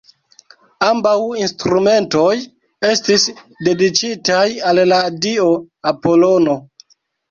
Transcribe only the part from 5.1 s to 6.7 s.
dio Apolono.